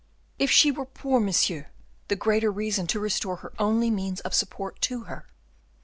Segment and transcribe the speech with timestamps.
[0.39, 1.67] "If she were poor, monsieur,
[2.07, 5.27] the greater reason to restore her only means of support to her.